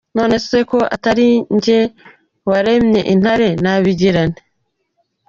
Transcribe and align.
Nonese 0.15 0.57
ko 0.69 0.77
atari 0.95 1.27
njye 1.55 1.79
waremye 2.49 3.01
intare, 3.13 3.49
nabigira 3.63 4.21
nte?”. 4.29 4.43